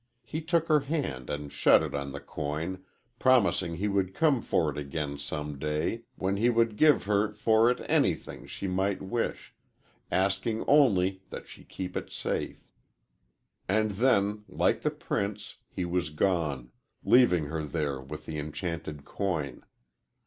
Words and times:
He 0.23 0.41
took 0.41 0.67
her 0.67 0.79
hand 0.79 1.29
and 1.29 1.51
shut 1.53 1.83
it 1.83 1.93
on 1.93 2.11
the 2.11 2.19
coin, 2.19 2.83
promising 3.19 3.75
he 3.75 3.87
would 3.87 4.15
come 4.15 4.41
for 4.41 4.71
it 4.71 4.77
again 4.79 5.15
some 5.19 5.59
day, 5.59 6.05
when 6.15 6.37
he 6.37 6.49
would 6.49 6.75
give 6.75 7.03
her 7.03 7.31
for 7.33 7.69
it 7.69 7.81
anything 7.87 8.47
she 8.47 8.67
might 8.67 8.99
wish, 9.03 9.53
asking 10.11 10.63
only 10.67 11.21
that 11.29 11.47
she 11.47 11.63
keep 11.63 11.95
it 11.95 12.11
safe. 12.11 12.73
And 13.69 13.91
then, 13.91 14.43
like 14.49 14.81
the 14.81 14.89
prince, 14.89 15.57
he 15.69 15.85
was 15.85 16.09
gone, 16.09 16.71
leaving 17.03 17.43
her 17.45 17.61
there 17.61 18.01
with 18.01 18.25
the 18.25 18.39
enchanted 18.39 19.05
coin. 19.05 19.63